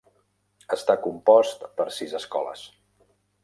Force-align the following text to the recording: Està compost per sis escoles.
Està 0.75 0.95
compost 1.03 1.67
per 1.81 1.87
sis 1.99 2.19
escoles. 2.23 2.65